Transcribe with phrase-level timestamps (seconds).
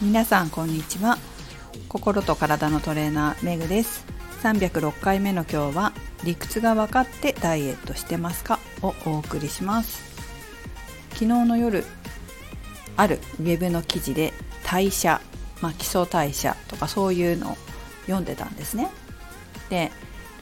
[0.00, 1.18] 皆さんこんにちは。
[1.88, 4.06] 心と体のトレーナーめぐです。
[4.44, 5.92] 306回目の今日は
[6.22, 8.60] 理屈が分かってダイエットしてますか？
[8.80, 10.00] をお送りします。
[11.14, 11.84] 昨日の夜
[12.96, 14.32] あるウェブの記事で
[14.64, 15.20] 代謝、
[15.60, 17.56] まあ、基礎代謝とかそういうのを
[18.02, 18.90] 読んでたんですね。
[19.68, 19.90] で、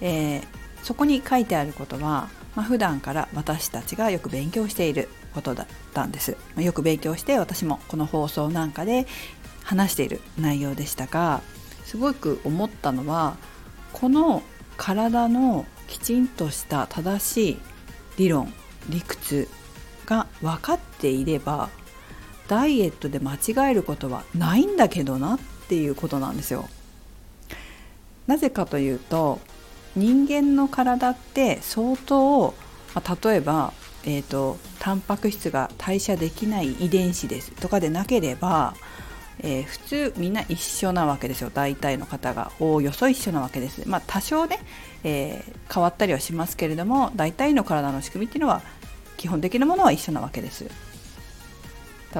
[0.03, 0.45] えー、
[0.83, 9.07] そこに書いてあることは、まあ、普段から私たちがよく勉強していることだったんです、まあ、よく勉強して私もこの放送なんかで
[9.67, 11.43] 話している内容でしたが
[11.85, 13.37] すごく思ったのは
[13.93, 14.43] この
[14.77, 17.59] 体のきちんとした正しい
[18.17, 18.53] 理論
[18.89, 19.49] 理屈
[20.07, 21.69] が分かっていれば
[22.47, 25.39] ダイエットで間違えることはないんだけどなっ
[25.69, 26.69] ていうことなんですよ。
[28.29, 29.41] なぜかというと
[29.97, 32.55] 人間の体って相当、
[32.95, 33.73] まあ、例えば、
[34.05, 38.75] えーと、タンパク質が代謝できない遺伝子ですとかでなければ、
[39.41, 43.89] えー、普通みんな一緒なわけですよ大体の方がおおよそ一緒なわけです。
[43.89, 44.59] まあ、多少ね、
[45.05, 48.63] えー、変わったりはしますけれども大体の体の仕組みっていうのは
[49.17, 50.67] 基本的なものは一緒なわけです。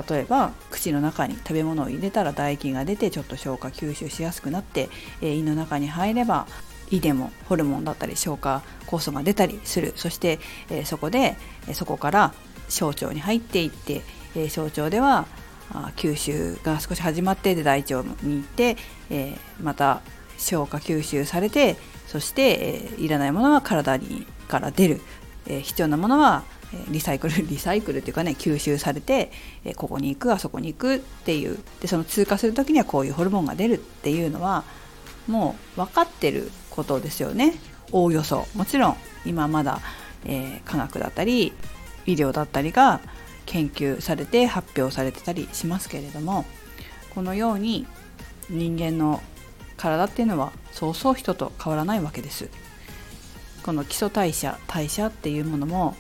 [0.09, 4.91] 例えば口の中に食べ物を入れたら唾液が出てちょっと消化吸収しやすくなって、
[5.23, 6.47] えー、胃の中に入れば
[6.91, 10.39] 胃でもホルモンだったり消化酵素が出たりするそして、
[10.71, 11.37] え、そこで、
[11.69, 12.35] え、そこから
[12.69, 14.03] 小腸に入っていって、
[14.37, 15.27] え、小腸では
[15.97, 18.77] 吸収が少し始まってで大腸に行って、
[19.11, 20.01] えまた
[20.39, 25.01] 消化吸収されてそして、えいらないものは体にから出る、
[25.47, 26.45] え必要なものは
[26.89, 29.31] リサイクル リサイクルっていうかね吸収されて
[29.77, 31.59] ここに行くあそこに行くっていう。
[31.81, 34.65] でその通過する時にはこういうホルモンが出るっていうのは
[35.27, 37.55] もう分かってることですよね。
[37.93, 38.47] おおよそ。
[38.55, 39.81] もちろん今まだ、
[40.25, 41.53] え、科学だったり
[42.07, 43.01] 医療だったりが
[43.47, 46.45] 研究されて発表されてたりしますけれども
[47.15, 47.87] このように
[48.51, 49.23] 人間の
[49.77, 52.49] 体っていうのはそうそう人と変わらないわけです。
[53.63, 55.97] この基礎代謝代謝っていうものも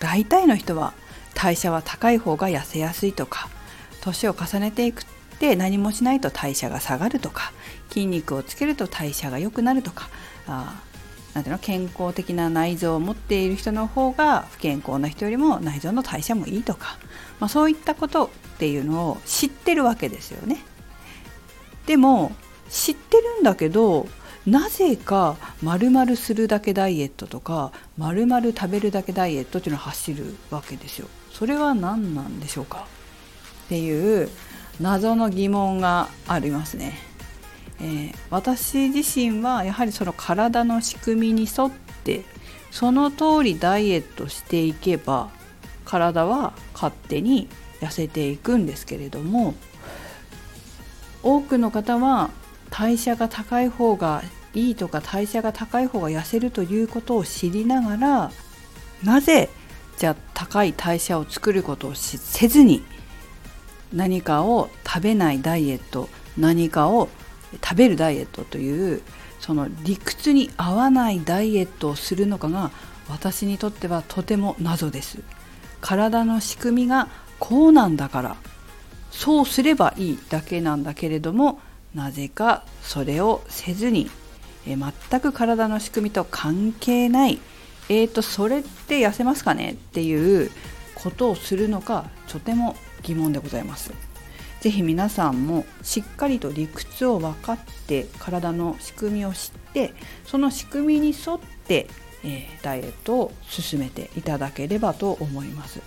[0.00, 0.94] 大体の人は
[1.34, 3.50] 代謝は高い方が痩せやすいとか
[4.00, 5.04] 年を重ねていくっ
[5.38, 7.52] て何もしないと代謝が下がるとか
[7.90, 10.08] 筋肉をつけると代謝が良くなるとか
[10.46, 10.82] あ
[11.34, 16.98] なんていうの健康的な内臓を持っている人の方が不健康な人よりも内臓の代謝もいいとか、
[17.40, 18.28] まあ、そういったことっ
[18.58, 20.58] ていうのを知ってるわけですよね。
[21.86, 22.32] でも
[22.68, 24.06] 知ってるんだけど
[24.46, 31.08] なぜか丸々するだけダイエットとか丸々食べるだけダイエットっていうのを走るわけですよ。
[31.30, 32.86] それは何なんでしょうか？
[33.66, 34.28] っていう
[34.80, 36.98] 謎の疑問がありますね。
[37.82, 41.70] えー、私自身はやはりその体の仕組みに沿っ
[42.04, 42.24] て
[42.70, 45.30] その通りダイエットしていけば
[45.84, 47.48] 体は勝手に
[47.80, 49.54] 痩せていくんですけれども
[51.22, 52.30] 多くの方は
[52.70, 54.22] 代謝が高い方が
[54.54, 58.30] いいとか代謝が高い方が痩せるということを知りながら
[59.02, 59.50] なぜ
[59.98, 62.82] じゃあ高い代謝を作ることをせずに
[63.92, 67.08] 何かを食べないダイエット何かを
[67.62, 69.02] 食べるダイエットという
[69.40, 72.70] その理屈に合わないダイエットをするのかが
[73.08, 75.20] 私にとってはとても謎です。
[75.80, 77.08] 体の仕組みが
[77.38, 78.36] こうなんだから。
[79.10, 81.60] そうすればいいだけなんだけれども
[81.94, 84.10] なぜかそれをせずに、
[84.66, 87.38] え全く体の仕組みと関係ない。
[87.88, 89.72] えーとそれって痩せますかね？
[89.72, 90.50] っていう
[90.94, 93.92] ことをするのかとても疑問でございます。
[94.62, 99.92] ぜひ皆さんもしっかりと理屈を分かって体の仕組みを知って
[100.24, 101.88] その仕組みに沿って、
[102.22, 105.80] えー、ダイエットを進めていただければと思います。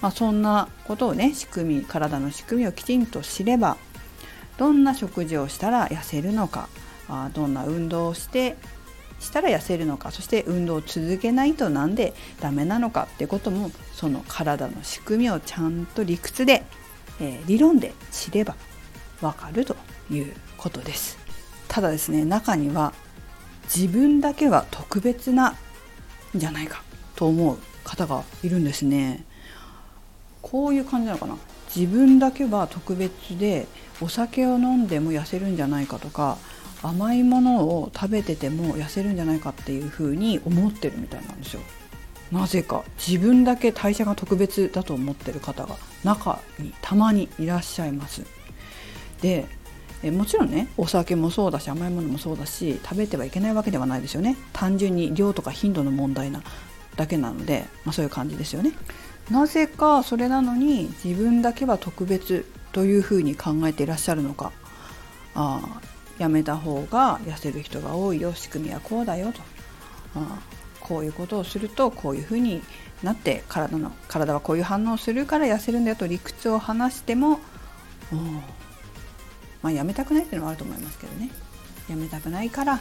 [0.00, 3.76] まあ、そんなことをね仕組み体の仕組みをきちんと知れば
[4.56, 6.70] どんな食事をしたら痩せるのか
[7.08, 8.56] あどんな運動をして
[9.20, 16.64] したら痩せるのかそして運動を続けないとなんでダメなのかってこともその体の仕組みをちゃんと理屈で、
[17.20, 18.56] えー、理論で知れば
[19.20, 19.76] わかると
[20.10, 21.18] いうことです。
[21.68, 22.92] ただですね中には
[23.74, 25.56] 自分だけは特別なん
[26.34, 26.82] じゃないか
[27.16, 29.24] と思う方がいるんですね。
[30.42, 31.36] こういう感じなのかな？
[31.74, 33.66] 自分だけは特別で
[34.00, 36.38] お酒を飲んでも痩せるんじゃないかとか
[36.82, 41.62] 甘いものを食べてても痩せるんじゃないかっていうふうに思ってるみたいなんですよ。
[42.32, 48.22] なぜか自分だけ代謝が特別だと思ってる方が中にたまにいらっしゃいます。
[49.20, 49.46] で
[50.02, 54.36] えもちろんねお酒もそうだし甘いものもそうだし食べてはいけないわけではないですよね。
[54.52, 56.42] 単純に量とか頻度の問題な
[56.96, 58.72] だけなので、まあ、そういう感じですよね。
[59.30, 64.52] なぜかそれなのに自分だけは特別というふうに考えていらっしゃるのか。
[65.34, 65.80] あ
[66.18, 69.40] やめた方が痩せる人が多いよ仕組みはこうだよと。
[70.16, 70.38] あ
[70.84, 72.62] こういうことをするとこういうふうに
[73.02, 77.40] なって体の体はこういう反応をするから痩せるんだよと理屈を話しても
[79.64, 81.30] まあ、やめたくないっていうのはあると思いますけどね。
[81.88, 82.80] やめたくないから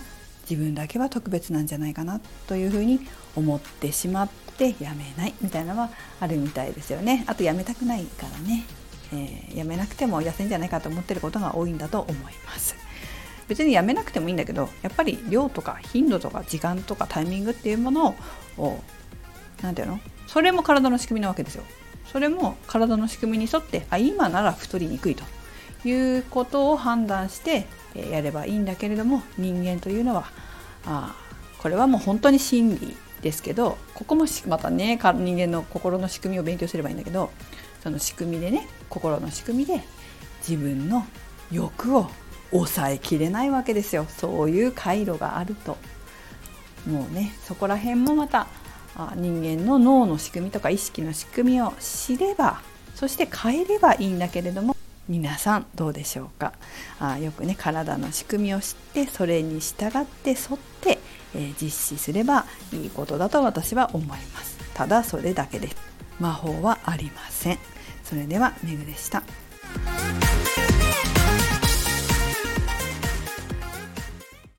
[0.50, 3.00] 自分だけは特別なんじゃないかなというふうに
[3.38, 5.90] 思ってしまってやめないみたいなのは
[6.20, 7.24] あるみたいですよね。
[7.28, 8.66] あとやめたくないからね、
[9.14, 12.76] えー、やめなくても痩せんじゃないかと思ってることが多いんだと思います。
[13.48, 18.16] 別にやめなくてもいいんだけどやっぱり量とか頻度とか時間とかタイミングっていうもの
[18.58, 18.80] を
[19.62, 20.00] 何て言うの？
[20.28, 21.64] それも体の仕組みなわけですよ。
[22.12, 25.24] それも体の仕組みに沿ってあ今なら太りにくいと。
[25.86, 30.30] いうことを判断してやればいいんだけれども人間というのは
[30.86, 31.14] あ
[31.58, 37.32] これはもう本当に真理ですけどここもまたね人間の心の仕組みを勉強すればいいんだけど
[37.82, 39.82] その仕組みでね心の仕組みで
[40.48, 41.06] 自分の
[41.52, 42.10] 欲を
[42.54, 44.06] 抑えきれないわけですよ。
[44.08, 45.78] そういう回路があると。
[46.88, 48.48] もうねそこら辺もまた
[49.16, 52.62] 人間の脳の仕組みとか意識の仕組みを知れば
[52.94, 54.76] そして変えればいいんだけれども
[55.10, 56.54] 皆さんどうでしょうか。
[57.00, 60.38] あよくね体の仕組みを知ってそれに従って沿っ
[60.82, 61.00] て、
[61.36, 64.58] えー、実施すればいいことだと私は思います。
[64.74, 65.76] ただそれだけです。
[66.20, 67.60] 魔法はありません。
[68.04, 69.24] それではメグでした。